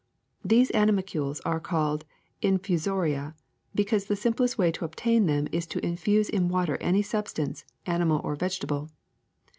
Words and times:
These 0.43 0.71
animalcules 0.71 1.41
are 1.41 1.59
called 1.59 2.05
infusoria 2.41 3.35
because 3.75 4.05
the 4.05 4.15
simplest 4.15 4.57
way 4.57 4.71
to 4.71 4.83
obtain 4.83 5.27
them 5.27 5.47
is 5.51 5.67
to 5.67 5.85
infuse 5.85 6.27
in 6.27 6.49
water 6.49 6.77
any 6.81 7.03
substance, 7.03 7.65
animal 7.85 8.19
or 8.23 8.35
vegetable. 8.35 8.89